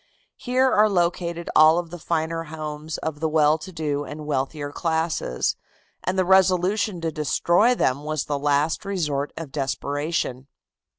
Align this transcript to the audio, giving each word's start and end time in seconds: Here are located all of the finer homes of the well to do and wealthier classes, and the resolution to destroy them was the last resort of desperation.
Here 0.37 0.67
are 0.71 0.89
located 0.89 1.47
all 1.55 1.77
of 1.77 1.91
the 1.91 1.99
finer 1.99 2.45
homes 2.45 2.97
of 2.97 3.19
the 3.19 3.29
well 3.29 3.59
to 3.59 3.71
do 3.71 4.03
and 4.03 4.25
wealthier 4.25 4.71
classes, 4.71 5.55
and 6.03 6.17
the 6.17 6.25
resolution 6.25 7.01
to 7.01 7.11
destroy 7.11 7.75
them 7.75 8.03
was 8.03 8.25
the 8.25 8.39
last 8.39 8.83
resort 8.83 9.31
of 9.37 9.51
desperation. 9.51 10.47